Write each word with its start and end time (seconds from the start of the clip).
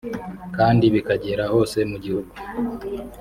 kandi 0.57 0.85
bikagera 0.95 1.43
hose 1.53 1.77
mu 1.89 1.97
gihugu 2.03 2.31